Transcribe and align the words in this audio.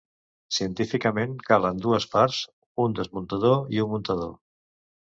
Científicament 0.55 1.35
calen 1.49 1.83
dues 1.85 2.09
parts: 2.17 2.41
un 2.87 2.99
desmuntador 3.03 3.63
i 3.79 3.87
un 3.87 3.95
muntador. 3.97 4.39